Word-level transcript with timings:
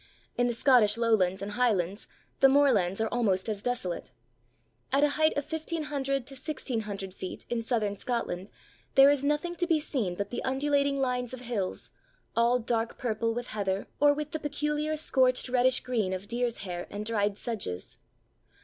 In 0.35 0.47
the 0.47 0.53
Scottish 0.53 0.97
Lowlands 0.97 1.43
and 1.43 1.51
Highlands 1.51 2.07
the 2.39 2.49
moorlands 2.49 2.99
are 2.99 3.07
almost 3.09 3.47
as 3.47 3.61
desolate. 3.61 4.11
At 4.91 5.03
a 5.03 5.09
height 5.09 5.37
of 5.37 5.43
1500 5.45 6.25
to 6.25 6.33
1600 6.33 7.13
feet 7.13 7.45
in 7.51 7.61
Southern 7.61 7.95
Scotland 7.95 8.49
there 8.95 9.11
is 9.11 9.23
nothing 9.23 9.55
to 9.57 9.67
be 9.67 9.79
seen 9.79 10.15
but 10.15 10.31
the 10.31 10.43
undulating 10.43 10.99
lines 10.99 11.35
of 11.35 11.41
hills, 11.41 11.91
all 12.35 12.57
dark 12.57 12.97
purple 12.97 13.35
with 13.35 13.49
heather 13.49 13.85
or 13.99 14.11
with 14.11 14.31
the 14.31 14.39
peculiar 14.39 14.95
scorched 14.95 15.47
reddish 15.47 15.81
green 15.81 16.13
of 16.13 16.27
Deer's 16.27 16.57
Hair 16.65 16.87
and 16.89 17.05
dried 17.05 17.37
sedges. 17.37 17.99